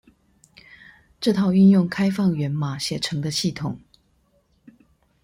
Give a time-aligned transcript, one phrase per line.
[1.19, 3.77] 這套運用開放源碼寫成的系統